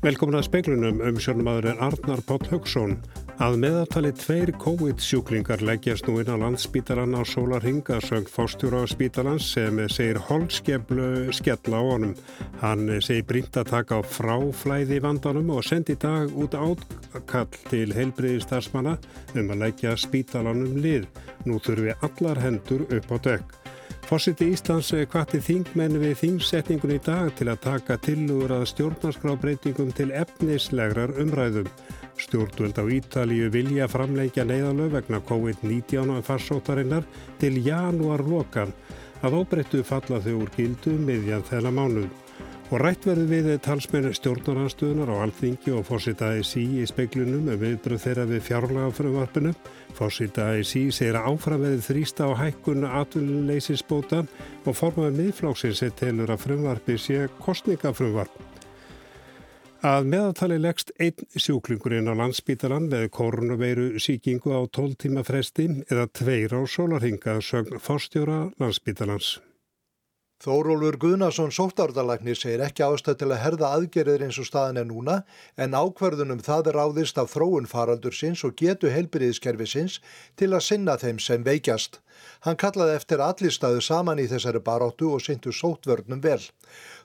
[0.00, 2.94] Velkomin að speiklunum um sjónumadurinn Arnar Páll Högson.
[3.44, 9.50] Að meðaltali tveir COVID-sjúklingar leggjast nú inn á landsspítalan á Sólarhinga söng fórstjóra á spítalans
[9.52, 12.16] sem segir holskeflu skella á honum.
[12.64, 17.92] Hann segir brínt að taka á fráflæði vandanum og sendi í dag út átkall til
[17.92, 18.96] heilbriði starfsmanna
[19.36, 21.10] um að leggja spítalanum lið.
[21.44, 23.59] Nú þurfi allar hendur upp á dökk.
[24.10, 30.08] Fórsiti Íslands kvatti þingmenn við þingsetningun í dag til að taka tilugur að stjórnarskrábreytingum til
[30.18, 31.68] efnislegrar umræðum.
[32.18, 37.06] Stjórnvöld á Ítalíu vilja framleikja neyðalög vegna COVID-19 og farsótarinnar
[37.38, 38.74] til janúar lokan
[39.22, 42.10] að óbreyttu falla þau úr gildu miðjan þennan mánuð.
[42.70, 48.04] Og rætt verður við talsmenn stjórnaranstöðunar á Alþingi og fórsitaði sí í speiklunum með viðbröð
[48.04, 49.50] þeirra við fjárlaga frumvarpinu.
[49.98, 54.22] Fórsitaði sí segir að áframveðið þrýsta á hækkunu atvinnuleysisbóta
[54.62, 58.38] og formaði miðflóksins er telur að frumvarpi sé kostningafrumvarp.
[59.82, 66.06] Að meðaltali leggst einn sjúklingurinn á landsbítalan með koronaveiru síkingu á 12 tíma fresti eða
[66.06, 69.40] tveir á sólarhinga sögn fórstjóra landsbítalans.
[70.40, 75.16] Þórólfur Guðnason sóttárdalæknir segir ekki ástæð til að herða aðgerðir eins og staðin er núna
[75.60, 79.98] en ákverðunum það er áðist af þróun faraldur sinns og getu helbriðiskerfi sinns
[80.40, 82.00] til að sinna þeim sem veikjast.
[82.48, 86.40] Hann kallaði eftir allir staðu saman í þessari baráttu og syndu sóttvörnum vel.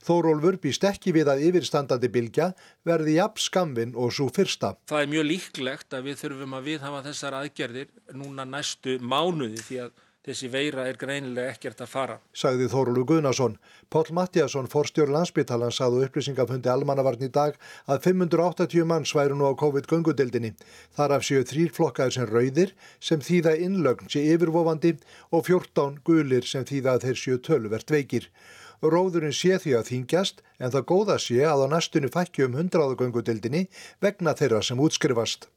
[0.08, 2.53] Þórólfur býst ekki við að yfirstandandi bylgja
[2.88, 4.78] verði jafn skamvin og svo fyrsta.
[4.88, 9.83] Það er mjög líklegt að við þurfum að viðhafa þessar aðgerðir núna næstu mánuði því
[9.89, 9.95] að
[10.26, 12.18] þessi veira er greinilega ekkert að fara.
[12.34, 13.58] Sagði Þórulu Guðnason.
[13.94, 19.53] Pál Mattiasson, forstjóri landsbytalan, sagði upplýsingafundi almannavarn í dag að 580 manns væru nú á
[19.62, 20.56] COVID-göngudildinni.
[20.98, 24.96] Þar af séu þrýr flokkaður sem rauðir sem þýða innlögn sé yfirvofandi
[25.31, 28.31] og 14 gulir sem þýða að þeir séu töluvert veikir.
[28.84, 32.98] Róðurinn sé því að þingjast en það góða sé að á næstunni fækju um 100
[33.00, 33.66] göngudildinni
[34.03, 35.50] vegna þeirra sem útskrifast.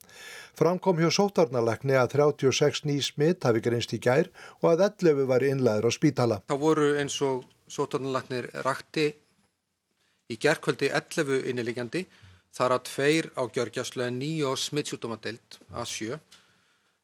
[0.59, 5.45] Framkom hjá sótarnalekni að 36 ný smitt hafi greinst í gær og að 11 var
[5.47, 6.41] innlæður á spítala.
[6.51, 9.13] Það voru eins og sótarnaleknir rakti
[10.29, 12.05] í gerðkvöldi 11 innilíkjandi
[12.57, 16.19] þar að tveir á gjörgjastlega nýjó smittsjútumadelt að sjö.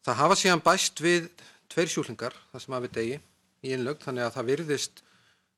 [0.05, 1.31] Það hafa síðan bæst við
[1.73, 3.19] tveir sjúklingar, það sem hafi degi
[3.65, 5.05] í innlögn, þannig að það virðist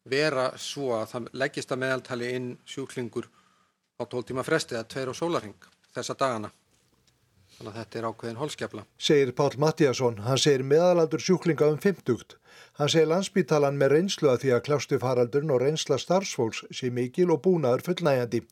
[0.06, 3.27] vera svo að það leggist að meðaltali inn sjúklingur
[3.99, 6.50] á 12 tíma fresti eða tveir á sólaring þessa dagana.
[7.56, 8.83] Þannig að þetta er ákveðin holskefla.
[9.00, 12.37] Segir Pál Mattíasson, hann segir meðalaldur sjúklinga um 50.
[12.77, 17.31] Hann segir landsbítalan með reynslu að því að klástu faraldurinn og reynsla starfsfólks sé mikil
[17.33, 18.43] og búnaður fullnægjandi.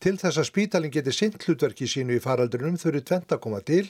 [0.00, 3.82] Til þess að spítalinn geti sint hlutverki sínu í faraldurinnum þurfi tvent að koma til,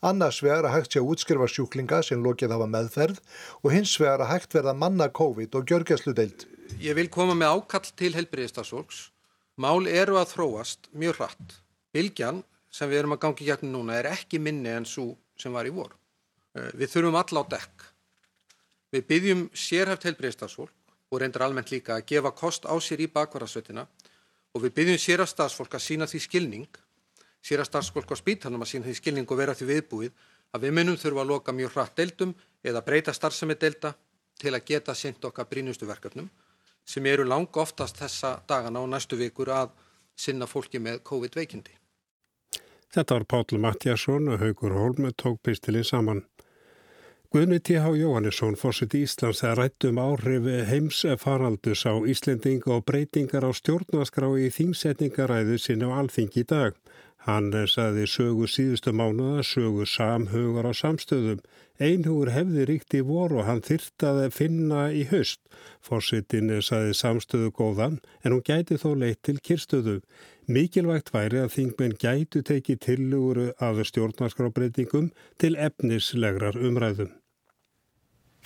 [0.00, 3.20] annars vegar að hægt sé að útskrifa sjúklinga sem lokið hafa meðferð
[3.60, 6.46] og hins vegar að hægt verða manna COVID og gjörgjastludeild.
[6.80, 9.10] Ég vil koma með ákall til helbriðistasólks.
[9.60, 11.58] Mál eru að þróast mjög hratt.
[11.92, 12.44] Bilgjan
[12.76, 15.72] sem við erum að gangi hérna núna er ekki minni en svo sem var í
[15.72, 15.94] vor.
[16.56, 17.86] Eh, við þurfum alla á dekk.
[18.92, 20.74] Við byggjum sérhæft heilbreyðstafsfólk
[21.10, 23.86] og reyndar almennt líka að gefa kost á sér í bakvarðarsveitina
[24.54, 26.80] og við byggjum sérhæft stafsfólk að sína því skilning,
[27.42, 30.98] sérhæft stafsfólk á spítanum að sína því skilning og vera því viðbúið að við munum
[31.00, 32.34] þurfa að loka mjög hratt deildum
[32.64, 33.94] eða breyta starfsemi deilda
[34.40, 36.28] til að geta synd okkar brínustu verkefnum
[36.86, 39.74] sem eru lang oftast þessa dagana og næstu vikur að
[40.16, 41.74] sinna fólki með COVID-veikindi.
[42.96, 46.22] Þetta var Páll Mattiasson og Haugur Holm tók pistilinn saman.
[47.28, 47.90] Guðni T.H.
[47.92, 54.48] Jóhannesson fórsett Íslands að rættum áhrif heims faraldus á Íslending og breytingar á stjórnaskrá í
[54.54, 56.78] þýmsetningaræðu sinni á alþing í dag.
[57.26, 61.42] Hann saði sögu síðustu mánuða, sögu samhugar á samstöðum.
[61.76, 65.42] Einhugur hefði ríkt í voru og hann þyrtaði að finna í höst.
[65.84, 69.98] Fórsettin saði samstöðu góðan en hún gæti þó leitt til kyrstöðu.
[70.46, 75.08] Mikilvægt væri að þingmenn gætu tekið tilluguru að stjórnarskrábreytingum
[75.42, 77.08] til efnislegrar umræðum.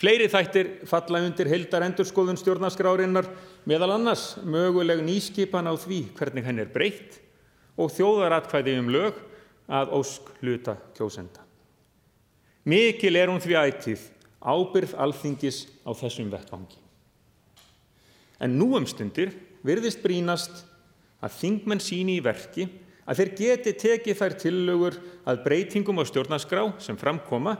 [0.00, 3.28] Fleiri þættir falla undir heldar endurskoðun stjórnarskrárinnar
[3.68, 7.18] meðal annars möguleg nýskipan á því hvernig henn er breytt
[7.76, 9.20] og þjóðaratkvæði um lög
[9.68, 11.44] að ósk hluta kjósenda.
[12.64, 14.08] Mikil er hún því ætið
[14.40, 16.80] ábyrð alþingis á þessum vettvangi.
[18.40, 20.64] En nú um stundir virðist brínast
[21.20, 22.66] að þingmenn síni í verki
[23.06, 27.56] að þeir geti tekið þær tillögur að breytingum á stjórnarskrá sem framkoma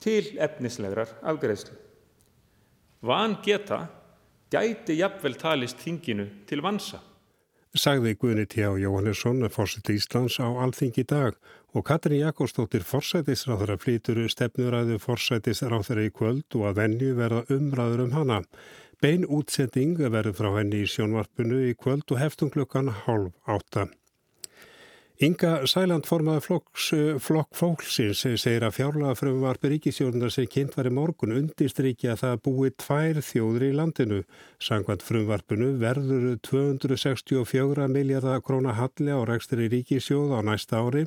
[0.00, 1.76] til efnislegrar afgreðslu.
[3.04, 3.86] Van geta
[4.52, 7.00] gæti jafnvel talist þinginu til vansa
[7.78, 8.64] sagði Guðni T.
[8.82, 11.36] Jóhannesson, fórseti Íslands á Alþingi dag
[11.70, 18.14] og Katrin Jakobsdóttir fórsætisráþara flýtur stefnuræðu fórsætisráþara í kvöld og að venju verða umræður um
[18.16, 18.40] hana.
[19.00, 23.86] Bein útsetting verður frá henni í sjónvarpinu í kvöld og heftum klukkan hálf átta.
[25.20, 26.58] Inga Sæland formaði
[27.20, 32.40] flokk fólksins segir að fjárlega frumvarpi ríkisjónunar sem kynnt var í morgun undistrykja að það
[32.46, 34.22] búi tvær þjóður í landinu.
[34.64, 41.04] Sangvænt frumvarpinu verður 264 miljardar króna halli á rekstur í ríkisjóð á næsta ári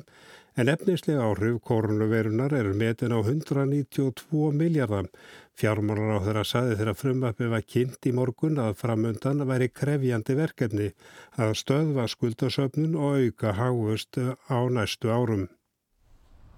[0.54, 5.10] en efnislega áhrif koronavirunar eru metin á 192 miljardar.
[5.54, 10.88] Fjármálar á þeirra saði þeirra frumvapið var kynnt í morgun að framöndan væri krefjandi verkefni
[11.38, 14.18] að stöðva skuldasöfnun og auka háust
[14.50, 15.44] á næstu árum.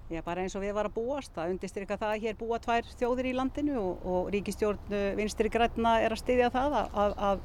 [0.09, 1.35] Já, bara eins og við varum að búast.
[1.37, 5.51] Það undirstyrka það að hér búa tvær þjóðir í landinu og, og ríkistjórn uh, vinstri
[5.53, 7.43] græna er að styðja það að, að,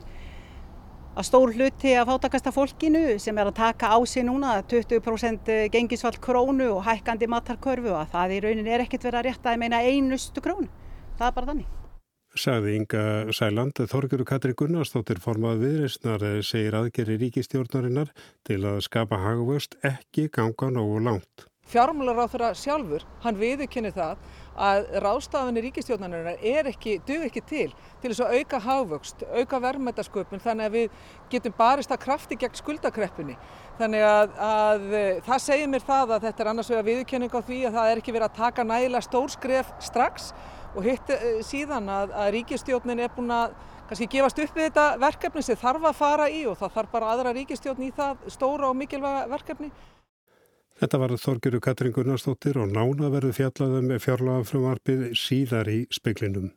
[1.18, 6.16] að stór hluti að fátakasta fólkinu sem er að taka á sig núna 20% gengisvall
[6.22, 9.82] krónu og hækkandi matarkörfu og það í raunin er ekkert verið að rétta að meina
[9.84, 10.72] einustu krónu
[11.22, 11.78] það er bara þannig.
[12.42, 18.14] Sagði Inga Sæland, Þorgjuru Katri Gunnarsdóttir formað viðreysnar segir aðgeri ríkistjórnarinnar
[18.48, 21.50] til að skapa hagvöst ekki ganga nógu langt.
[21.72, 24.24] Fjármálar á þeirra sjálfur, hann viðurkynni það
[24.60, 27.68] að ráðstafinni ríkistjórnarinnar er ekki, duð ekki til
[28.02, 30.98] til þess að auka hagvöxt, auka verðmættasköpun þannig að við
[31.32, 33.38] getum barist að krafti gegn skuldakreppunni.
[33.80, 34.88] Þannig að, að
[35.28, 38.02] það segir mér það að þetta er annars vega viðurkenning á því að það er
[38.04, 40.34] ekki verið að taka nægilega stór skref strax
[40.76, 43.56] og hitt eh, síðan að, að ríkistjórnin er búin að
[43.90, 47.10] kannski gefast upp við þetta verkefni sem þarf að fara í og það þarf bara
[47.16, 49.72] aðra ríkistjórn í það stóra og mikilvæga verkefni.
[50.82, 56.50] Þetta var Þorgjöru Katrin Gunnarsdóttir og nána verður fjallaðum með fjárlagafrömmarpið síðar í speklinum.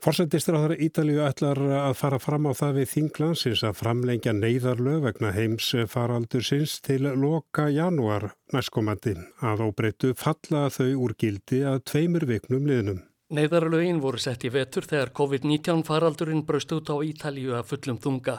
[0.00, 5.66] Þar Ítalíu ætlar að fara fram á það við þinglansins að framlengja neyðarlög vegna heims
[5.92, 9.12] faraldur sinns til loka janúar næstkomandi
[9.44, 13.02] að óbreyttu falla þau úr gildi að tveimur viknum liðnum.
[13.30, 18.38] Neyðarlögin voru sett í vetur þegar COVID-19 faraldurinn braust út á Ítalíu að fullum þunga.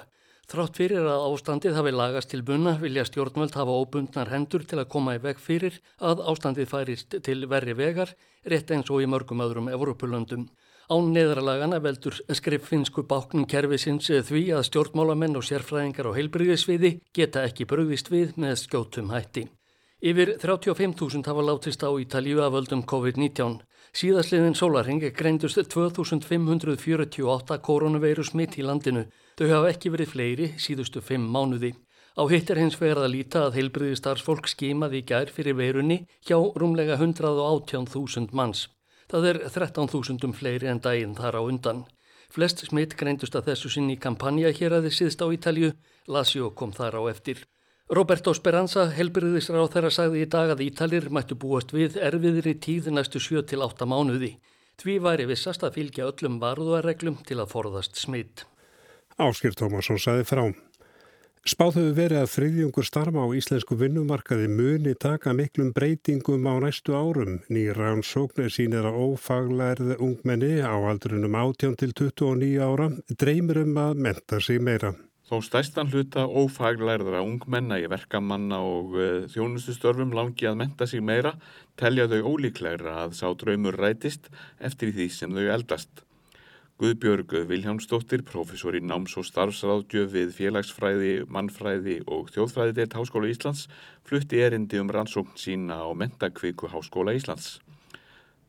[0.50, 4.90] Þrátt fyrir að ástandið hafi lagast til bunna vilja stjórnvöld hafa óbundnar hendur til að
[4.98, 8.18] koma í veg fyrir að ástandið færist til verri vegar
[8.50, 10.50] rétt eins og í mörgum öðrum Evropulöndum.
[10.92, 17.64] Án neðralagana veldur skriffinsku báknum kerfisins því að stjórnmálamenn og sérfræðingar á heilbriðisviði geta ekki
[17.70, 19.46] bröðist við með skjótum hætti.
[20.04, 23.62] Yfir 35.000 hafa látist á Ítalíu af völdum COVID-19.
[23.96, 29.06] Síðasliðin sólarhingi greindust 2548 koronaveiru smitt í landinu.
[29.40, 31.72] Þau hafa ekki verið fleiri síðustu fimm mánuði.
[32.20, 36.36] Á hitt er hins vegar að líta að heilbriðistarfsfólk skimaði í gær fyrir veirunni hjá
[36.36, 38.68] rúmlega 118.000 manns.
[39.12, 41.82] Það er 13.000 fleiri en daginn þar á undan.
[42.32, 45.72] Flest smitt greindust að þessu sinni kampanja hér að þið síðst á Ítalju,
[46.08, 47.42] Lazio kom þar á eftir.
[47.92, 52.88] Roberto Speranza, helbriðisra á þeirra sagði í dag að Ítalir mættu búast við erfiðri tíð
[52.96, 54.38] næstu 7-8 mánuði.
[54.80, 58.46] Tví væri vissast að fylgja öllum varðuarreglum til að forðast smitt.
[59.20, 60.56] Áskir Tómasson sagði frám.
[61.42, 66.94] Spáð hefur verið að friðjungur starfa á íslensku vinnumarkaði muni taka miklum breytingum á næstu
[66.94, 67.40] árum.
[67.50, 74.04] Nýra rannsóknir sínir að ófaglærið ungmenni á aldrunum 18 til 29 ára dreymir um að
[74.06, 74.94] menta sig meira.
[75.32, 81.34] Þó stæstan hluta ófaglærðara ungmenna í verkamanna og uh, þjónustustörfum langi að menta sig meira
[81.74, 84.30] telja þau ólíklegra að sá draumur rætist
[84.62, 86.06] eftir því sem þau eldast.
[86.82, 93.68] Guðbjörg Viljámsdóttir, professor í náms- og starfsráðgjöf við félagsfræði, mannfræði og þjóðfræði deilt Háskóla Íslands,
[94.02, 97.60] flutti erindi um rannsókn sína á mentakviku Háskóla Íslands.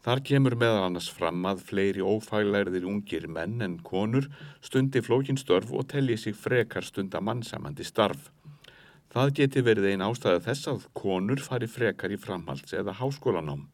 [0.01, 4.31] Þar kemur meðal annars fram að fleiri ófæglærðir ungir menn en konur
[4.65, 8.33] stundi flókinstörf og telli sig frekar stunda mannsamandi starf.
[9.13, 13.69] Það geti verið einn ástæða þess að konur fari frekar í framhalds eða háskólanám.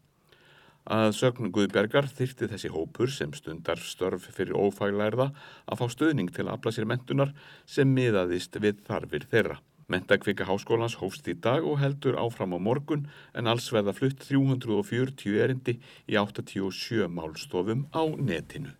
[0.89, 5.27] Að sögn Guðbergar þyrti þessi hópur sem stundar störf fyrir ófaglærða
[5.69, 7.35] að fá stöðning til að afla sér mentunar
[7.69, 9.59] sem miðaðist við þarfir þeirra.
[9.89, 15.37] Mentakvika háskólans hófst í dag og heldur áfram á morgun en alls verða flutt 340
[15.45, 15.77] erindi
[16.09, 18.73] í 87 málstofum á netinu.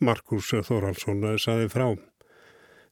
[0.00, 1.88] Markus Þóraldsson saði frá.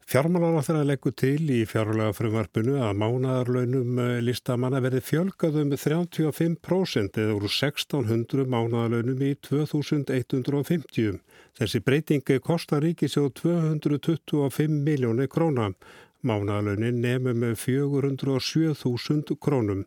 [0.05, 5.71] Fjármálar á þeirra leggur til í fjárlega frumvarpinu að mánadarlaunum eh, listamanna verði fjölgað um
[5.73, 11.23] 35% eða úr 1600 mánadarlaunum í 2150.
[11.57, 15.71] Þessi breytingi kostar ríkisjóð 225 miljónir króna.
[16.21, 19.87] Mánadarlaunin nefnum 407.000 krónum.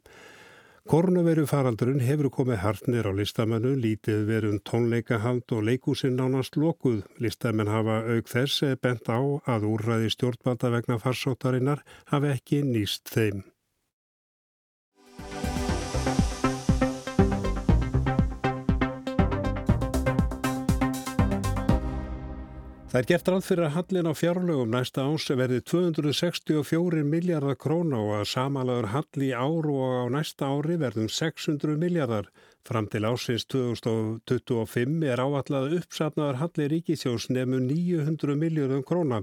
[0.88, 7.02] Koronaviru faraldurinn hefur komið hartnir á listamennu, lítið verið tónleikahald og leikúsinn nánast lokuð.
[7.20, 13.44] Listamenn hafa auk þess bent á að úrræði stjórnvalda vegna farsóttarinnar hafi ekki nýst þeim.
[22.88, 27.98] Það er gert ráð fyrir að hallin á fjárlögum næsta ás verði 264 miljardar króna
[28.00, 32.30] og að samalagur halli í ár og á næsta ári verðum 600 miljardar.
[32.64, 39.20] Fram til ásins 2025 er áallað uppsatnaðar halli ríkisjós nefnum 900 miljardum króna.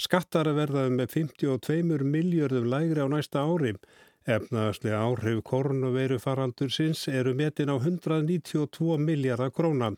[0.00, 3.76] Skattar verðaði með 52 miljardum lægri á næsta ári.
[4.24, 9.92] Efnaðslega áhrif korunaveiru faraldur sinns eru metin á 192 miljardar króna.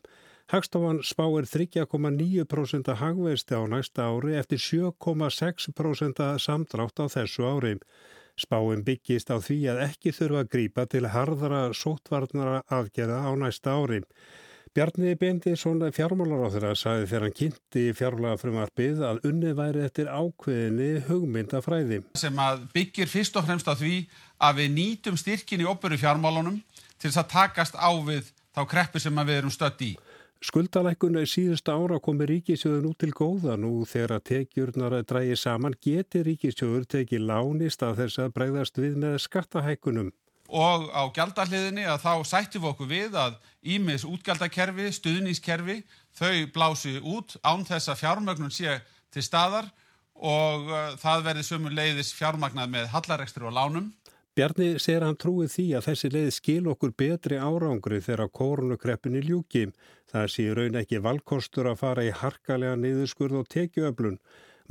[0.53, 7.79] Hagstofan spáir 3,9% hagveisti á næsta ári eftir 7,6% samdrátt á þessu ári.
[8.37, 13.73] Spáin byggist á því að ekki þurfa að grípa til harðara sótvarnara aðgerða á næsta
[13.73, 14.03] ári.
[14.75, 20.11] Bjarni Bendisson fjármálar á þeirra sagði þegar hann kynnti fjármálar frumarpið að unnið væri eftir
[20.11, 22.01] ákveðinni hugmyndafræði.
[22.19, 24.01] Sem að byggir fyrst og fremst á því
[24.43, 26.59] að við nýtum styrkin í opuru fjármálunum
[26.99, 29.95] til þess að takast á við þá kreppu sem við erum stött í.
[30.45, 35.77] Skuldalækun síðustu ára komi ríkisjóður nú til góða nú þegar að tekjurnar að drægi saman
[35.87, 40.11] geti ríkisjóður tekið lánist að þess að bregðast við með skattahækunum.
[40.53, 45.79] Og á gjaldahliðinni að þá sættum við okkur við að ímis útgjaldakerfi, stuðnískerfi,
[46.13, 48.77] þau blási út án þess að fjármögnun sé
[49.17, 49.73] til staðar
[50.15, 53.89] og uh, það verði sömur leiðis fjármagnað með hallarekstur og lánum.
[54.35, 59.69] Bjarni segir hann trúið því að þessi leið skil okkur betri árangri þegar kórnukreppinni ljúki.
[60.11, 64.17] Það sé raun ekki valkostur að fara í harkalega niðurskurð og tekjuöflun.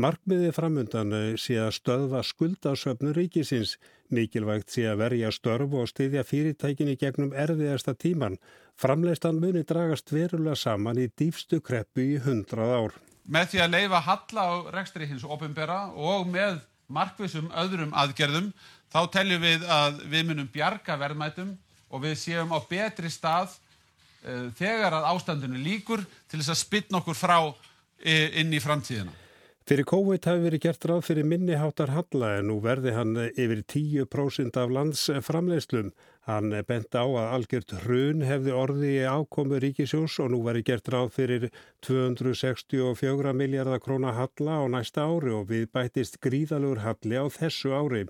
[0.03, 3.77] Markmiði framundan sé að stöðva skuldasöfnu ríkisins.
[4.12, 8.36] Mikilvægt sé að verja störfu og styðja fyrirtækinni gegnum erfiðasta tíman.
[8.75, 13.00] Framleistan muni dragast verulega saman í dýfstu kreppu í hundrað ár.
[13.24, 16.60] Með því að leifa halla á rekstri hins ofinbera og með
[16.91, 18.51] markvisum öðrum aðgerðum
[18.93, 21.55] þá teljum við að við munum bjarga verðmætum
[21.89, 27.01] og við séum á betri stað uh, þegar að ástandinu líkur til þess að spilna
[27.01, 27.59] okkur frá uh,
[28.05, 29.19] inn í framtíðina.
[29.63, 34.57] Fyrir COVID hafi verið gert ráð fyrir minniháttar halla en nú verði hann yfir 10%
[34.59, 35.93] af landsframleiðslum.
[36.27, 40.91] Hann bent á að algjört hrun hefði orði í ákomu ríkisjós og nú verið gert
[40.91, 41.47] ráð fyrir
[41.88, 48.03] 264 miljardar króna halla á næsta ári og við bætist gríðalur halli á þessu ári.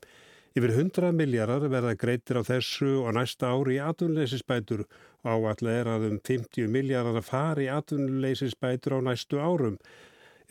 [0.53, 5.89] Yfir 100 miljardar verða greitir á þessu og næsta ári í atvinnuleysisbætur og áallega er
[5.89, 9.79] að um 50 miljardar að fara í atvinnuleysisbætur á næstu árum.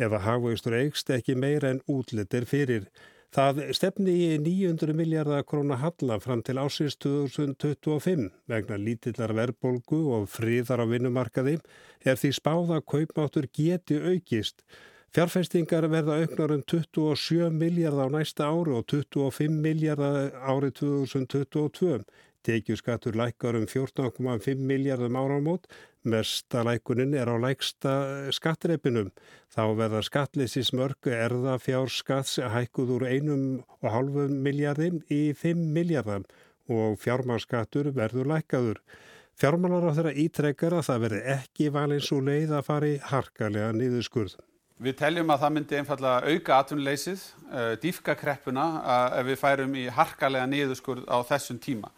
[0.03, 2.91] Ef að hafauðstur eigst ekki meira en útlitir fyrir.
[3.31, 10.27] Það stefni í 900 miljardar krónar halla fram til ásins 2025 vegna lítillar verbolgu og
[10.35, 11.61] fríðar á vinnumarkaði
[12.03, 14.67] er því spáða kaupmáttur geti aukist.
[15.13, 21.99] Fjárfestingar verða auknar um 27 miljardar á næsta ári og 25 miljardar árið 2022.
[22.41, 25.67] Tekjuskattur lækkar um 14,5 miljardum áramót.
[26.09, 27.93] Mesta lækunin er á læksta
[28.33, 29.11] skattreipinum.
[29.53, 36.25] Þá verða skattleysi smörgu erða fjárskatts hækkuð úr 1,5 miljardim í 5 miljardam
[36.73, 38.81] og fjármárskattur verður lækkaður.
[39.37, 44.39] Fjármálar á þeirra ítrekkar að það verði ekki valins og leið að fari harkalega niðurskurð.
[44.83, 47.21] Við teljum að það myndi einfallega auka atvinnuleysið,
[47.53, 51.91] uh, dýfka kreppuna uh, ef við færum í harkalega niðurskurð á þessum tíma.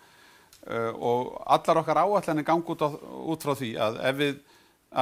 [0.65, 2.85] Uh, og allar okkar áallanir gangi út,
[3.33, 4.43] út frá því að ef við,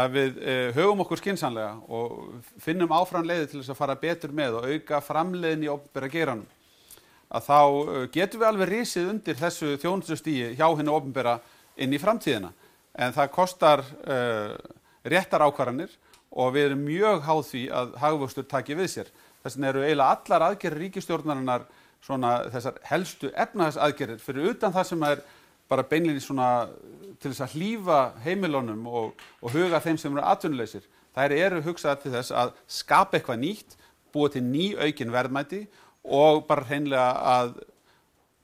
[0.02, 0.38] að við
[0.76, 5.02] höfum okkur skinsanlega og finnum áfram leiði til þess að fara betur með og auka
[5.08, 6.46] framleiðin í ofnbæra geranum,
[7.34, 7.58] að þá
[8.14, 11.34] getum við alveg risið undir þessu þjónustustíi hjá hennu ofnbæra
[11.82, 12.54] inn í framtíðina.
[12.94, 13.84] En það kostar
[15.02, 15.92] réttar ákvarðanir
[16.32, 19.12] og við erum mjög háð því að hagvöxtur taki við sér.
[19.42, 21.66] Þess vegna eru eiginlega allar aðgerðir ríkistjórnarinnar
[22.02, 25.22] svona þessar helstu efnahagsaðgerðir fyrir utan það sem er
[25.70, 26.48] bara beinlinni svona
[27.22, 30.84] til þess að hlýfa heimilónum og, og huga þeim sem eru atvinnuleysir.
[31.12, 33.76] Það eru hugsað til þess að skapa eitthvað nýtt,
[34.12, 35.62] búa til ný aukin verðmæti
[36.02, 37.54] og bara hreinlega að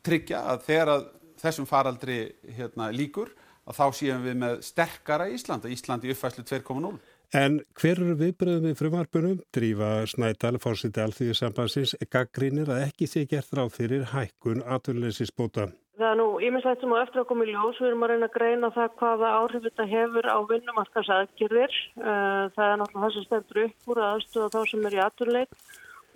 [0.06, 1.06] tryggja að þegar að
[1.38, 2.18] þessum faraldri
[2.56, 3.30] hérna, líkur
[3.68, 6.94] að þá séum við með sterkara Ísland, Ísland í uppfæslu 2.0.
[7.36, 9.40] En hver eru viðbröðum við frumarpunum?
[9.52, 15.66] Drífa Snædal, fórsiti alþjóðsambansins, gaggrínir að ekki sé gert ráð fyrir hækkun aturleysisbóta.
[15.98, 17.80] Það er nú íminslægt sem á eftir að koma í ljós.
[17.82, 21.76] Við erum að reyna að greina það hvaða áhrif þetta hefur á vinnumarkasaðgjörðir.
[21.98, 25.58] Eh, það er náttúrulega það sem stendur upp úr aðstöða þá sem er í aturleit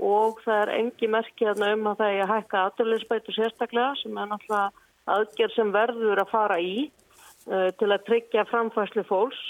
[0.02, 4.31] og það er engi merkið um að það er að hækka aturleysbætu sérstaklega sem er
[4.31, 4.71] náttúrulega
[5.16, 9.42] aðgjörð sem verður að fara í eh, til að tryggja framfæslu fólks.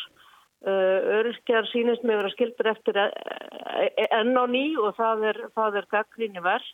[0.63, 5.25] Uh, Öryrkjar sínist með vera skildur eftir e, e, e, enn á ný og það
[5.33, 6.69] er, er gaggrinni verð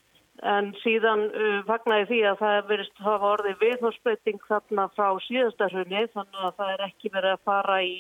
[0.47, 6.45] en síðan ég því að það verist að hafa orðið viðhórsbreyting þarna frá síðastarhunni þannig
[6.45, 7.95] að það er ekki verið að fara í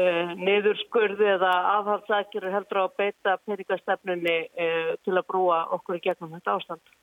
[0.00, 6.04] uh, niðurskurði eða aðhaldsakjur heldur á að beita peningastefnunni uh, til að brúa okkur í
[6.06, 6.94] gegnum þetta ástand.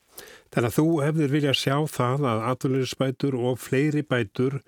[0.54, 4.60] Þannig að þú hefðir viljað sjá það að atvinninsbætur og fleiri bætur,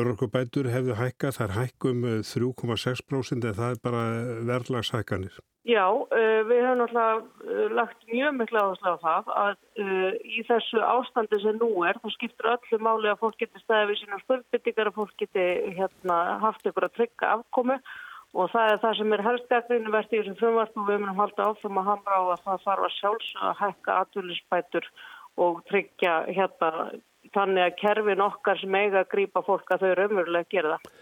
[0.00, 4.06] örorkubætur hefðu hækkað, það er hækkum 3,6% eða það er bara
[4.50, 5.36] verðlagshækkanir.
[5.66, 9.54] Já, uh, við hefum náttúrulega uh, lagt mjög miklu áherslu á það að
[10.22, 13.98] í þessu ástandi sem nú er, þá skiptur öllu máli að fólk getur staðið við
[14.02, 17.80] sína spöldbyttingar að fólk getur hérna, haft ykkur að tryggja afkomi
[18.36, 21.50] og það er það sem er helstjafninu verðt í þessum frumvartum og við munum halda
[21.50, 24.88] áfram að hamra á að það þarf að sjálfs að hækka atvillisbætur
[25.46, 26.72] og tryggja hérna
[27.34, 30.76] þannig að kerfin okkar sem eiga að grýpa fólk að þau eru umverulega að gera
[30.76, 30.94] það.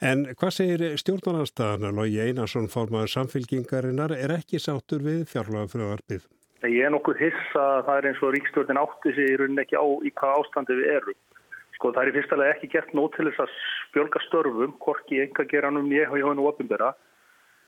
[0.00, 6.22] En hvað segir stjórnarnarstaðan og ég Einarsson formaður samfélkingarinnar er ekki sáttur við fjárlagafröðarpið?
[6.68, 9.76] Ég er nokkuð hissa að það er eins og ríkstjórnin átti sig í rauninni ekki
[9.76, 11.18] á í hvað ástandi við erum.
[11.76, 13.54] Sko það er í fyrstalega ekki gert nót til þess að
[13.88, 16.90] spjölga störfum, korki enga geranum ég og ég hafa nú opinbera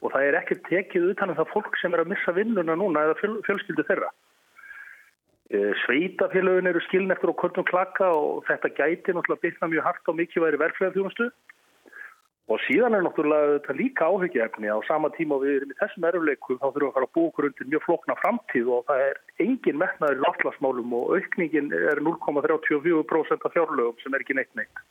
[0.02, 3.06] og það er ekki tekið utan um það fólk sem er að missa vinnuna núna
[3.06, 4.10] eða fjöl, fjölskyldu þeirra.
[5.52, 10.08] E, Sveitafélagin eru skilin eftir og kvöldum klaka og þetta gæti náttúrulega byrna mjög hart
[10.08, 11.28] á mikið væri verðflega þjónustu
[12.50, 16.58] Og síðan er náttúrulega þetta líka áhyggjaefni á sama tíma við erum í þessum erfleikum
[16.58, 19.20] þá þurfum við að fara að búa okkur undir mjög flokna framtíð og það er
[19.46, 24.84] engin metnaður í láttlagsmálum og aukningin er 0,34% af fjárlögum sem er ekki neitt neitt.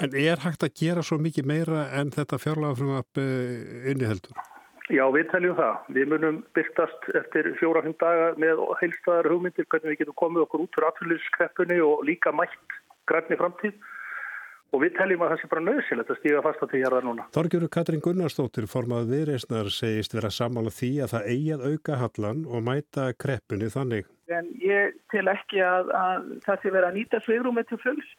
[0.00, 3.24] En er hægt að gera svo mikið meira en þetta fjárlagafrumap
[3.90, 4.36] inniheldur?
[4.90, 5.74] Já, við teljum það.
[5.94, 10.76] Við munum byrtast eftir fjóra-fimm daga með heilstæðar hugmyndir hvernig við getum komið okkur út
[10.76, 12.78] fyrir atfylgjuskreppinu og líka mætt
[13.10, 13.76] grænni framtíð
[14.70, 17.06] og við teljum að það sé bara nöðsilegt að stíga fast á því hér að
[17.08, 17.26] núna.
[17.34, 22.44] Þorgjörur Katrín Gunnarsdóttir formað viðreysnar segist vera sammála því að það eigi að auka hallan
[22.46, 24.10] og mæta kreppunni þannig.
[24.30, 28.12] En ég tel ekki að, að það sé vera að nýta svigrúmi til fulls.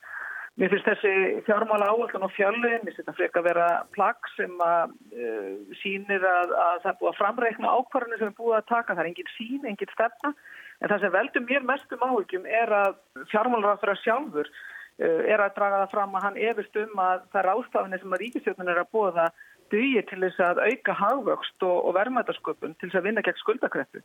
[0.62, 1.13] Mér finnst þessi
[1.48, 6.22] fjármála áallun og fjárlegin, mér finnst þetta freka að vera plagg sem að uh, sínir
[6.22, 8.94] að, að það er búið að framreikna ákvarðinu sem er búið að taka.
[8.94, 10.34] Það er engin sín, engin stefna.
[10.82, 13.02] En það sem veldur mér mestum áhugjum er að
[13.34, 14.54] fjármálaráður sjálfur
[15.02, 18.12] Eh, er að draga það fram að hann efist um að það er ástafinni sem
[18.13, 19.26] að ríkistjóðun er að búa
[19.71, 24.02] dugir til þess að auka hagvöxt og, og verðmætasköpun til þess að vinna gegn skuldakreppu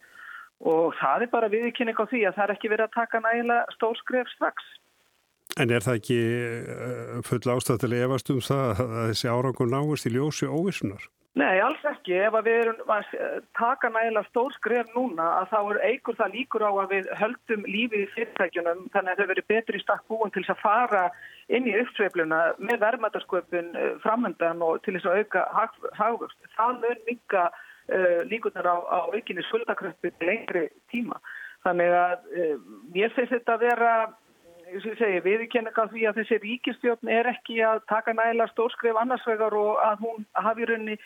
[0.71, 3.75] og það er bara viðkynning á því að það er ekki verið að taka nægilega
[3.75, 4.71] stór skref strax.
[5.57, 10.12] En er það ekki eh, full ástættilega efast um það að þessi árangur náist í
[10.12, 11.07] ljósi óvissunar?
[11.37, 12.14] Nei, alls ekki.
[12.25, 13.11] Ef við erum að
[13.59, 17.66] taka nægilega stór skref núna að þá er eigur það líkur á að við höldum
[17.69, 21.03] lífið í fyrirtækjunum þannig að þau verið betri stakk búin til að fara
[21.53, 25.45] inn í uppsveifluna með verðmætasköpun eh, framöndan og til þess að auka
[26.01, 26.53] hagvöxt.
[26.57, 31.21] Það mun minga uh, líkurnar á, á aukinni skuldakröppu lengri tíma.
[31.69, 32.55] Þannig að uh,
[32.97, 33.92] mér finnst þetta að vera
[34.66, 38.98] Segi, við kennum ekki að því að þessi ríkistjórn er ekki að taka nægilega stórskref
[38.98, 40.96] annarsvegar og að hún hafi raunni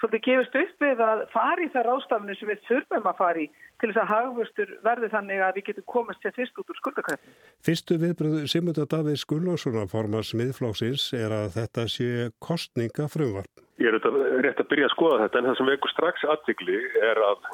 [0.00, 3.44] svolítið gefist upp við að fari þær ástafni sem við þurfum að fari
[3.82, 7.34] til þess að hagvörstur verði þannig að við getum komast sér fyrst út úr skuldakræfni.
[7.68, 13.66] Fyrstu viðbröðu Simunda Davíð Skullássonar formars miðflóksins er að þetta sé kostninga frumvarp.
[13.82, 14.00] Ég er
[14.46, 16.80] rétt að byrja að skoða þetta en það sem vekur strax aðvikli
[17.12, 17.50] er að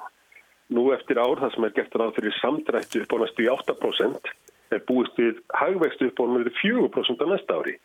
[0.76, 4.32] nú eftir ár það sem er gert ráð fyrir samdrættu upp á næstu í 8%
[4.74, 7.76] er búist við hagvextu upp á næstu 4% á næsta ári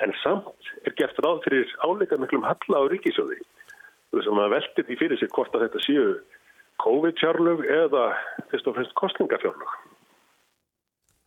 [0.00, 3.40] en samt er gert ráð fyrir áleika miklum halla á ríkisjóði
[4.10, 6.06] sem að velti því fyrir sig hvort að þetta séu
[6.80, 8.04] COVID-fjárlög eða
[8.50, 9.72] fyrst og fremst kostningafjárlög.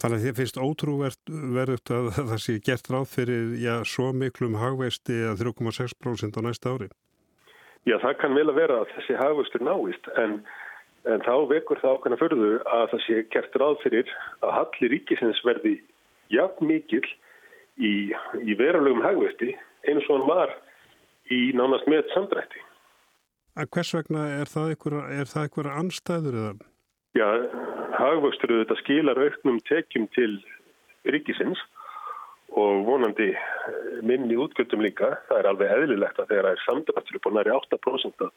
[0.04, 5.22] Þannig að þið finnst ótrúverðut að það sé gert ráð fyrir já, svo miklum hagveisti
[5.30, 6.90] að 3,6% á næsta ári?
[7.88, 10.36] Já, það kann vel að vera að þessi hagveistur náist en,
[11.10, 14.12] en þá vekur það ákveðna förðu að það sé gert ráð fyrir
[14.42, 15.74] að halli ríkisins verði
[16.32, 17.04] jafn mikil
[17.78, 19.52] í, í verulegum hagveisti
[19.90, 20.54] eins og hann var
[21.32, 22.62] í nánast með samdrætti.
[23.60, 26.54] Að hvers vegna er það einhverja anstæður eða?
[27.14, 27.28] Já,
[28.00, 30.32] hagvöxtur þetta skilar auknum tekjum til
[31.06, 31.60] ríkisins
[32.58, 33.30] og vonandi
[34.06, 35.12] minni útgjöldum líka.
[35.28, 38.28] Það er alveg eðlilegt að þegar það er samdrættur upp á næri 8%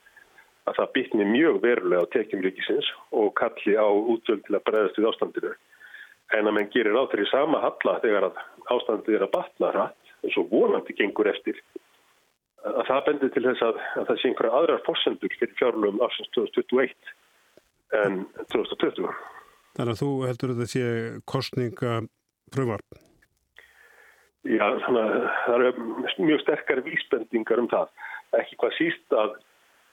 [0.67, 5.01] að það bytni mjög verulega á tekjum ríkisins og kalli á útgjöld til að bregðast
[5.01, 5.55] við ástandinu.
[6.35, 8.31] En að menn gerir á þeirri sama halla þegar
[8.75, 11.61] ástandið er að batna hratt eins og vonandi gengur eftir
[12.67, 16.31] að það bendir til þess að, að það sé einhverja aðrar fórsendur fyrir fjárlöfum afsins
[16.35, 17.11] 2021
[18.01, 18.21] en
[18.53, 19.11] 2020.
[19.77, 20.87] Þannig að þú heldur að þetta sé
[21.31, 21.97] kostninga
[22.55, 23.03] pröfarp?
[24.47, 27.93] Já, þannig að það eru mjög sterkar vísbendingar um það.
[28.41, 29.37] Ekki hvað síst að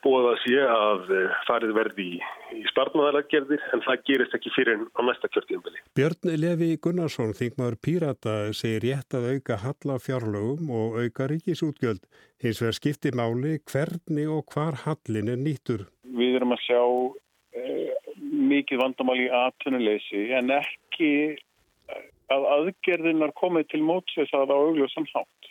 [0.03, 2.19] bóða sé að eh, farið verði í,
[2.59, 5.81] í spartnaðaragerðir en það gerist ekki fyrir á næsta kjörtíðanbili.
[5.97, 12.03] Björn Levi Gunnarsson, þingmaður Pírata, segir rétt að auka halla fjárlögum og auka ríkisútgjöld.
[12.43, 15.87] Hins vegar skipti máli hvernig og hvar hallin er nýttur.
[16.03, 16.81] Við erum að sjá
[17.59, 17.95] eh,
[18.53, 21.13] mikið vandamál í atvinnuleysi en ekki
[22.33, 25.42] að aðgerðinar komið til mótsveits að það á augljóðsam hátt.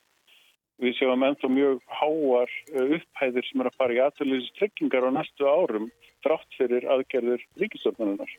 [0.83, 5.11] Við séum ennþá mjög háar eh, upphæðir sem er að fara í aðtöluðis tryggingar á
[5.15, 5.91] næstu árum
[6.27, 8.33] drátt fyrir aðgerðir ríkistofnunar.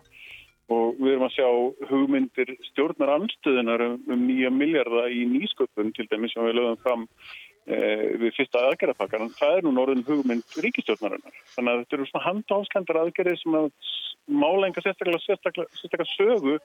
[0.72, 1.48] Og við erum að sjá
[1.90, 7.08] hugmyndir stjórnar anstöðunar um, um nýja miljarda í nýsköpun til dæmis sem við lögum fram
[7.68, 9.32] eh, við fyrsta aðgerðapakkan.
[9.40, 11.42] Það er nú norðin hugmynd ríkistjórnarinnar.
[11.56, 13.70] Þannig að þetta eru svona handháskendar aðgerðir sem að
[14.28, 16.58] mála enga sérstaklega, sérstaklega, sérstaklega sögu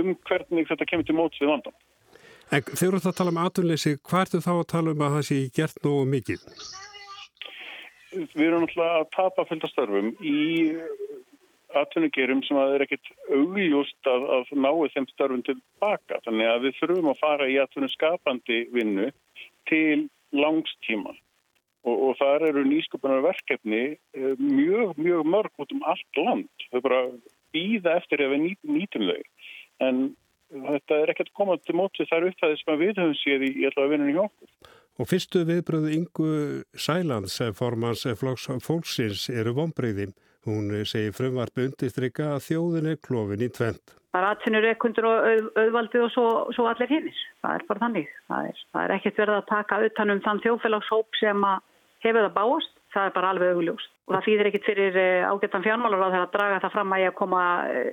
[0.00, 1.76] um hvernig þetta kemur til móts við vandan.
[2.52, 5.16] En þegar þú ert að tala um atvinnleysi, hvað ertu þá að tala um að
[5.16, 6.44] það sé gert nógu mikið?
[8.14, 10.42] Við erum alltaf að tapa fylgastörfum í
[11.74, 16.20] atvinnugerum sem að það er ekkit augljóst að, að náu þeim störfum tilbaka.
[16.26, 19.10] Þannig að við þurfum að fara í atvinnuskapandi vinnu
[19.70, 21.14] til langstíma.
[21.84, 26.68] Og, og þar eru nýsköpunar verkefni eh, mjög, mjög mörg út um allt land.
[26.70, 27.00] Þau bara
[27.54, 29.20] býða eftir ef við nýtum þau.
[29.84, 30.04] En
[30.52, 34.16] þetta er ekkert komað til mótið þar uppfæðið sem við höfum séð í allavega vinnunni
[34.16, 34.72] hjá okkur.
[34.94, 36.28] Og fyrstu viðbröðu Ingu
[36.78, 40.12] Sælands, formans flokks fólksins, eru vonbreyði.
[40.44, 43.94] Hún segir frumvarpi undirstrykka að þjóðin er klófin í tvent.
[44.14, 47.22] Það er aðtunur ekkundur og auð, auðvaldið og svo, svo allir hinnir.
[47.42, 48.10] Það er bara þannig.
[48.28, 51.46] Það er, það er ekkert verið að taka utanum þann þjóðfélagshóp sem
[52.04, 52.76] hefur það báast.
[52.94, 53.92] Það er bara alveg augljóst.
[54.06, 57.44] Og það þýðir ekkert fyrir eh, ágættan fjármálar að draga það fram að ég koma
[57.72, 57.88] eh,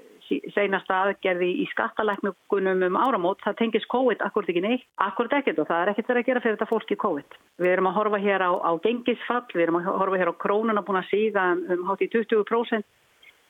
[0.55, 5.67] seinasta aðgerði í skattalækningunum um áramót, það tengis COVID akkurat ekki neitt, akkurat ekkert og
[5.69, 7.37] það er ekkert verið að gera fyrir þetta fólk í COVID.
[7.63, 10.85] Við erum að horfa hér á, á gengisfall, við erum að horfa hér á krónuna
[10.87, 12.87] búin að síða um, um hátt í 20%,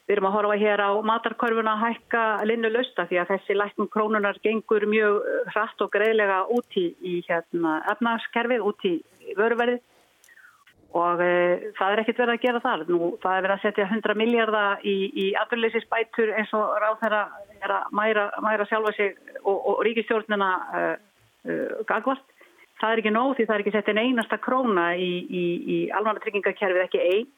[0.08, 3.92] við erum að horfa hér á matarkorfuna að hækka linnu lösta því að þessi læknum
[3.94, 5.22] krónunar gengur mjög
[5.54, 8.98] hratt og greiðlega út í, í hérna, efnarskerfið, út í
[9.38, 9.82] vöruverðið
[10.98, 12.84] og e, það er ekkert verið að gera þar.
[12.92, 17.22] Nú, það er verið að setja 100 miljardar í, í afturleysisbætur eins og ráð þeirra
[17.62, 20.84] er að mæra, mæra sjálfa sig og, og ríkistjórnina e,
[21.48, 22.26] e, gagvart.
[22.82, 25.78] Það er ekki nóg því það er ekki sett einn einasta króna í, í, í
[25.96, 27.30] almanna tryggingakerfið ekki einn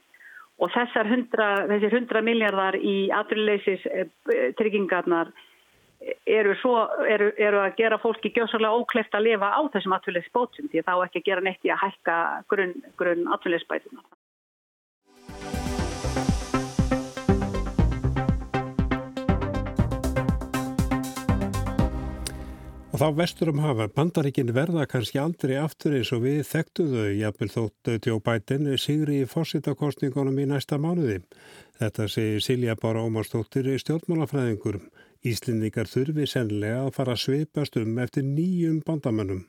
[0.62, 4.08] og þessar 100, þessir 100 miljardar í afturleysis e,
[4.58, 5.34] tryggingarnar
[6.26, 6.76] eru, svo,
[7.10, 11.24] eru, eru að gera fólki gjósarlega ókleft að lifa á þessum atvinnilegsbótsum því þá ekki
[11.24, 12.18] að gera neitt í að hækka
[12.52, 14.04] grunn, grunn atvinnilegsbætuna.
[22.94, 27.08] Og þá vestur um hafa, bandaríkin verða kannski aldrei aftur eins og við þekktu þau,
[27.18, 27.90] jafnvel þótt
[28.28, 31.24] Biden sigri í fósittakostningunum í næsta mánuði.
[31.82, 34.78] Þetta segir Silja Bára Ómarsdóttir í stjórnmálafræðingur.
[35.24, 39.46] Íslendingar þurfi sennilega að fara að sveipast um eftir nýjum bandamönnum.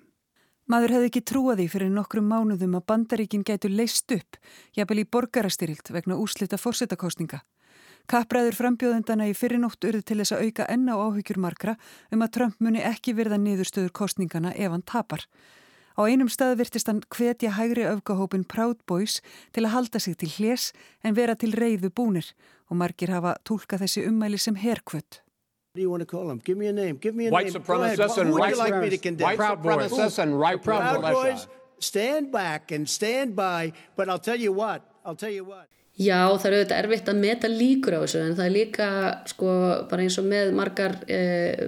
[0.71, 4.39] Maður hefði ekki trúaði fyrir nokkrum mánuðum að bandaríkin gætu leist upp,
[4.79, 7.43] jafnvel í borgarastyrjilt vegna úslita fórsetakostninga.
[8.07, 11.75] Kappræður frambjóðendana í fyrirnótt urði til þess að auka enna á áhyggjur markra
[12.15, 15.27] um að Trump muni ekki verða niðurstöður kostningana ef hann tapar.
[15.99, 19.19] Á einum stað virtist hann hvetja hægri öfgahópin Proud Boys
[19.51, 20.71] til að halda sig til hljés
[21.03, 22.31] en vera til reyðu búnir
[22.71, 25.24] og margir hafa tólka þessi ummæli sem herkvött.
[25.75, 26.39] What do you want to call them?
[26.39, 26.99] Give me a name.
[26.99, 27.55] Give me a white name.
[27.55, 29.27] Supremacists and you like me to condemn?
[29.27, 31.13] White supremacists and white Proud Boys.
[31.13, 31.49] Boys.
[31.81, 33.73] Stand back and stand by.
[33.97, 34.89] But I'll tell you what.
[35.05, 35.67] I'll tell you what.
[35.99, 38.87] Já, það er auðvitað erfitt að meta líkur á þessu en það er líka
[39.31, 39.51] sko
[39.91, 41.19] bara eins og með margar e,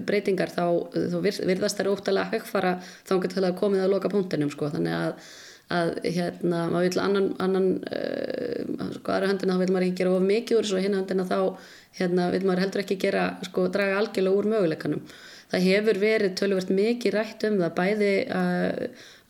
[0.06, 0.64] breytingar þá,
[0.94, 1.18] þá
[1.50, 2.72] virðast þær óttalega högfara
[3.06, 5.28] þá getur það komið að loka punktinum sko þannig að,
[5.74, 8.02] að hérna maður vil annan, annan e,
[8.94, 11.26] sko aðra höndina þá vil maður ekki gera of mikið úr þessu og hinn höndina
[11.26, 11.38] þá
[11.98, 15.02] hérna vil maður heldur ekki gera sko draga algjörlega úr möguleikanum.
[15.50, 18.80] Það hefur verið tölvert mikið rætt um það bæði að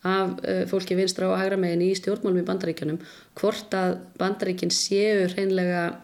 [0.07, 2.99] af uh, fólki vinstra og hægra megin í stjórnmálum í bandaríkjunum
[3.39, 5.95] hvort að bandaríkin séu hreinlega uh,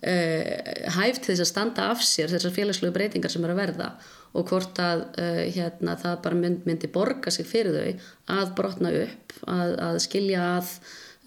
[0.00, 3.88] hæft þess að standa af sér þessar félagslegu breytingar sem eru að verða
[4.30, 8.92] og hvort að uh, hérna, það bara mynd, myndi borga sig fyrir þau að brotna
[9.02, 10.74] upp, að, að skilja að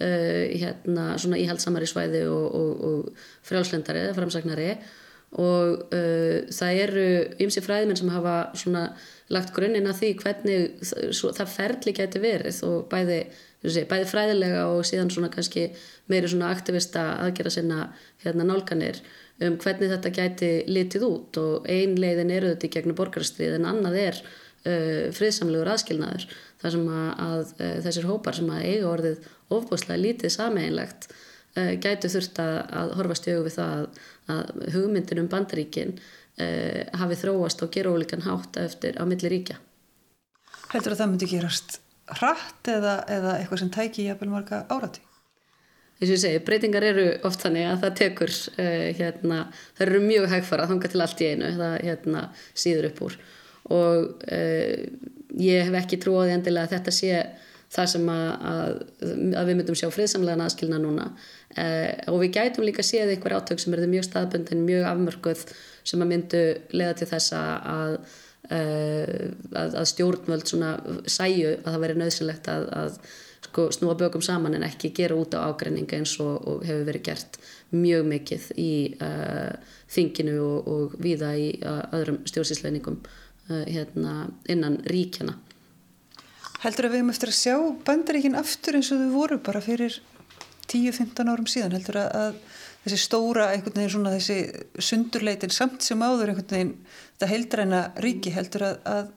[0.03, 4.65] hérna, svona íhaldsamari svæði og, og, og frjálslendari eða framsagnari.
[5.39, 7.05] Og það eru
[7.45, 8.81] ymsi fræðmenn sem hafa svona
[9.31, 10.89] lagt grunninn að því hvernig
[11.21, 13.21] það ferli geti verið og bæði,
[13.71, 15.69] sé, bæði fræðilega og síðan svona kannski
[16.11, 17.85] meiri svona aktivista aðgera sinna
[18.23, 18.99] hérna nálganir
[19.43, 23.67] um hvernig þetta geti litið út og ein leiðin eru þetta í gegnum borgarstrið en
[23.69, 26.27] annað er uh, friðsamlegur aðskilnaður
[26.61, 31.73] þar sem að, að uh, þessir hópar sem að eiga orðið ofbúslega lítið sameinlegt uh,
[31.83, 34.03] gætu þurft að, að horfast í augu við það að,
[34.35, 35.95] að hugmyndin um bandaríkin
[36.97, 39.59] hafi þróast og gera ólíkan hátt eftir á milli ríkja.
[40.71, 41.82] Heldur að það myndi gerast
[42.19, 45.03] hratt eða, eða eitthvað sem tæki jafnvel marga árati?
[45.99, 49.39] Þess að ég segi, breytingar eru oft þannig að það tekur, uh, hérna,
[49.77, 52.23] það eru mjög hægfara, þanga til allt í einu, það hérna,
[52.65, 53.17] síður upp úr
[53.71, 54.73] og uh,
[55.39, 57.21] ég hef ekki trúið endilega að þetta sé
[57.73, 58.73] það sem að, að,
[59.39, 63.63] að við myndum sjá friðsamlega aðskilna núna uh, og við gætum líka séð einhver átök
[63.63, 65.45] sem eru mjög staðbundin, mjög afmörkuð
[65.87, 66.43] sem að myndu
[66.75, 67.97] leða til þess að
[68.51, 70.49] að, að stjórnvöld
[71.07, 72.97] sæju að það veri nöðsynlegt að, að
[73.47, 77.05] sko, snúa bökum saman en ekki gera út á ágreininga eins og, og hefur verið
[77.07, 77.39] gert
[77.73, 79.53] mjög mikið í uh,
[79.93, 85.37] þinginu og, og viða í uh, öðrum stjórnsýsleiningum uh, hérna, innan ríkjana.
[86.63, 87.55] Heldur að við höfum eftir að sjá
[87.87, 89.99] bandaríkin aftur eins og þau voru bara fyrir
[90.71, 92.37] 10-15 árum síðan heldur að, að
[92.85, 96.73] þessi stóra einhvern veginn svona þessi sundurleitin samt sem áður einhvern veginn
[97.23, 99.11] þetta heildræna ríki heldur að, að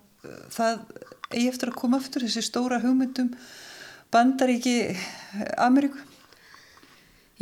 [0.55, 0.83] það
[1.35, 3.33] eigi eftir að koma aftur þessi stóra hugmyndum
[4.15, 4.95] bandaríki
[5.59, 5.99] Ameríku?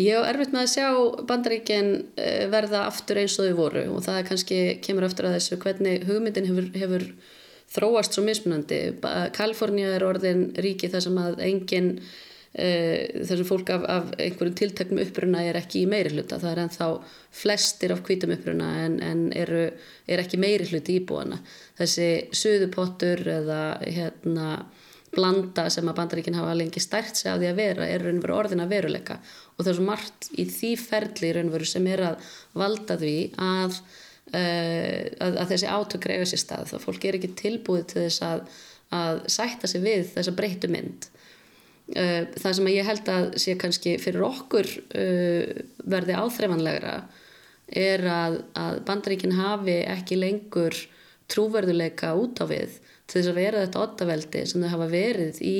[0.00, 0.86] Ég hef erfitt með að sjá
[1.28, 5.58] bandaríkin eh, verða aftur eins og þau voru og það kannski kemur aftur að þessu
[5.62, 7.04] hvernig hugmyndin hefur, hefur
[7.74, 8.80] þróast svo mismunandi.
[9.36, 11.92] Kalifornia er orðin ríki þar sem að enginn
[12.54, 16.60] Eh, þessum fólk af, af einhverjum tilteknum uppruna er ekki í meiri hluta það er
[16.62, 16.86] ennþá
[17.34, 19.64] flestir af hvítum uppruna en, en eru,
[20.06, 21.40] er ekki meiri hluti íbúana
[21.80, 24.52] þessi söðupottur eða hérna
[25.14, 28.24] blanda sem að bandaríkinn hafa lengi stært sig af því að vera er raun og
[28.24, 29.18] veru orðin að veruleika.
[29.56, 33.80] Og svo margt í því ferli raun og veru sem er að valda því að,
[34.34, 36.70] uh, að, að þessi átök greiður sér stað.
[36.72, 38.46] Þá fólk er ekki tilbúið til þess að,
[38.98, 41.08] að sætta sig við þessa breytu mynd.
[41.08, 41.13] Eh,
[41.92, 45.50] það sem ég held að sé kannski fyrir okkur uh,
[45.84, 46.94] verði áþreifanlegra
[47.68, 50.76] er að, að bandaríkin hafi ekki lengur
[51.32, 55.58] trúverðuleika út á við til þess að vera þetta ottaveldi sem þau hafa verið í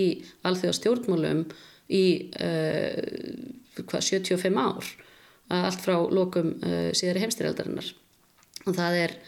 [0.49, 1.45] alþjóða stjórnmálum
[1.93, 2.05] í
[2.41, 4.93] uh, hva, 75 ár
[5.53, 7.93] allt frá lokum uh, síðari heimstyrjaldarinnar
[8.65, 9.19] og það er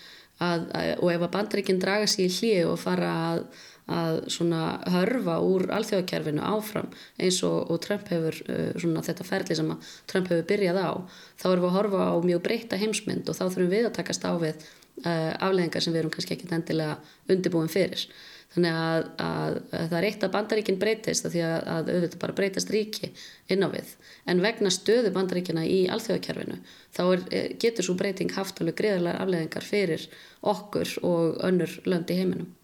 [0.41, 0.69] að,
[1.01, 3.45] og ef að bandaríkin draga sér í hlið og fara að
[3.87, 6.89] að hörfa úr alþjóðakerfinu áfram
[7.23, 10.91] eins og, og Trump hefur uh, svona þetta ferli sem að Trump hefur byrjað á
[11.39, 14.27] þá erum við að horfa á mjög breyta heimsmynd og þá þurfum við að takast
[14.27, 14.57] á við
[15.05, 16.99] uh, afleggingar sem við erum kannski ekki endilega
[17.31, 18.09] undirbúin fyrir.
[18.57, 22.37] Þannig að, að, að það er eitt að bandaríkin breytist því að, að auðvitað bara
[22.39, 23.11] breytast ríki
[23.53, 23.91] inn á við.
[24.31, 26.61] En vegna stöðu bandaríkina í alþjóðakerfinu
[26.97, 30.07] þá er, eh, getur svo breyting haft alveg greiðarlega afleggingar fyrir
[30.55, 32.55] okkur og önnur lönd í heiminum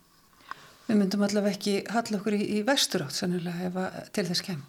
[0.88, 4.46] Við myndum allavega ekki halla okkur í, í vestur átt sannilega ef að til þess
[4.46, 4.62] kem.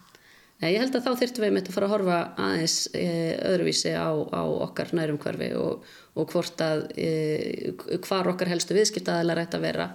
[0.62, 3.08] Nei, ég held að þá þyrftum við með að fara að horfa aðeins e,
[3.50, 7.10] öðruvísi á, á okkar nærum hverfi og, og hvort að e,
[8.06, 9.90] hvar okkar helstu viðskiptaðilar ætti að vera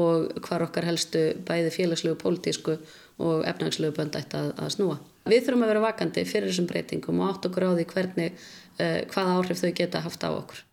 [0.00, 2.78] og hvar okkar helstu bæði félagslegu, pólitísku
[3.20, 4.96] og efnagslegu bönd ætti að, að snúa.
[5.28, 8.46] Við þurfum að vera vakandi fyrir þessum breytingum og átt okkur á því hvernig,
[8.78, 10.64] e, hvaða áhrif þau geta haft á okkur.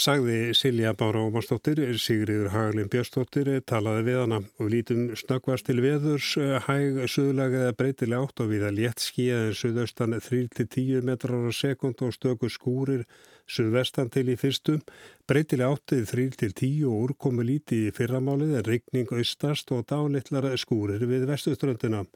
[0.00, 6.30] Sagði Silja Bára Ómarsdóttir, Sigriður Haglin Björnsdóttir talaði við hana og lítum snöggvast til veðurs
[6.64, 11.52] hæg suðlega eða breytilega átt og við að létt skíja en suðaustan 3-10 metrar á
[11.52, 13.04] sekund og stöku skúrir
[13.50, 14.80] suðvestan til í fyrstum,
[15.28, 21.26] breytilega áttið 3-10 og úrkomu lítið í fyrramálið en regning austast og dálitlar skúrir við
[21.28, 22.06] vestuströndina.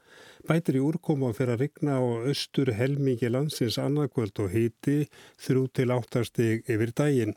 [0.48, 5.04] Bætir í úrkomu að fyrir að regna á austur helmingi landsins annarkvöld og hiti
[5.44, 7.36] 3-8 stig yfir daginn.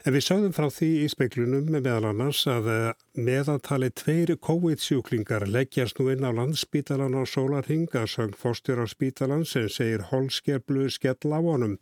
[0.00, 5.44] En við sáðum frá því í speiklunum með meðal annars að eh, meðantali tveiri COVID-sjúklingar
[5.44, 11.40] leggjast nú inn á landsbítalan á Sólarhinga söng fórstjóra spítalan sem segir holskeflu skell á
[11.44, 11.76] honum.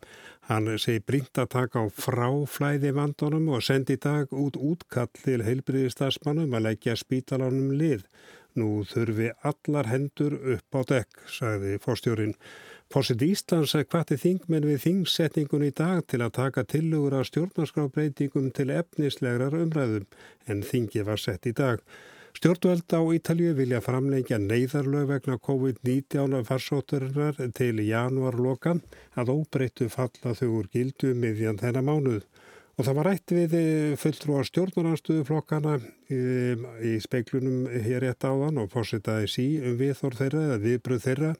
[0.51, 5.39] Hann segir brínt að taka á fráflæði vandunum og sendi í dag út útkall til
[5.47, 8.03] heilbriðistasmannum að leggja spítalanum lið.
[8.59, 12.35] Nú þurfi allar hendur upp á dekk, sagði fórstjórin.
[12.89, 18.71] Fórsett Íslands hvati þingmenn við þingsetningun í dag til að taka tillugur af stjórnarskrábreytingum til
[18.73, 20.07] efnislegar umræðum
[20.49, 21.83] en þingi var sett í dag.
[22.33, 28.79] Stjórnveld á Ítalju vilja framlengja neyðarlög vegna COVID-19 farsótturinnar til janúarloka
[29.13, 32.25] að óbreyttu falla þau úr gildu miðjan þennan mánuð.
[32.79, 38.69] Og það var rætt við eh, fulltrúar stjórnarnarstöðuflokkana um, í speiklunum hér rétt áðan og
[38.71, 41.33] fórsetaði sí um viðþór þeirra eða viðbröð þeirra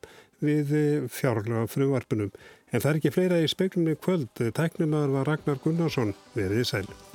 [0.46, 2.34] við eh, fjárlega fruvarpunum.
[2.70, 4.32] En það er ekki fleira í speiklunni kvöld.
[4.38, 6.14] Tæknumöður var Ragnar Gunnarsson.
[6.38, 7.09] Verðið sæl.